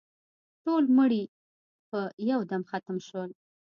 ټول 0.63 0.83
مړي 0.97 1.23
په 1.89 1.99
یو 2.31 2.39
دم 2.49 2.61
ختم 2.71 2.97
شول. 3.07 3.29